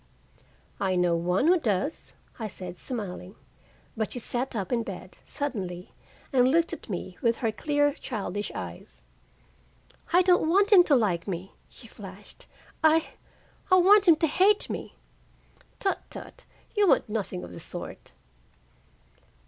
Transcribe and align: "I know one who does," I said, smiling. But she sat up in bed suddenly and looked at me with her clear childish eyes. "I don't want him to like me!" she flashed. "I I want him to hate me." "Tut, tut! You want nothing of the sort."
"I 0.79 0.95
know 0.95 1.15
one 1.15 1.45
who 1.45 1.59
does," 1.59 2.13
I 2.39 2.47
said, 2.47 2.79
smiling. 2.79 3.35
But 3.95 4.13
she 4.13 4.17
sat 4.17 4.55
up 4.55 4.71
in 4.71 4.81
bed 4.81 5.19
suddenly 5.23 5.91
and 6.33 6.47
looked 6.47 6.73
at 6.73 6.89
me 6.89 7.19
with 7.21 7.37
her 7.37 7.51
clear 7.51 7.93
childish 7.93 8.51
eyes. 8.55 9.03
"I 10.11 10.23
don't 10.23 10.49
want 10.49 10.71
him 10.71 10.83
to 10.85 10.95
like 10.95 11.27
me!" 11.27 11.53
she 11.69 11.85
flashed. 11.85 12.47
"I 12.83 13.09
I 13.69 13.75
want 13.75 14.07
him 14.07 14.15
to 14.15 14.27
hate 14.27 14.71
me." 14.71 14.95
"Tut, 15.79 16.01
tut! 16.09 16.45
You 16.75 16.87
want 16.87 17.07
nothing 17.07 17.43
of 17.43 17.51
the 17.53 17.59
sort." 17.59 18.13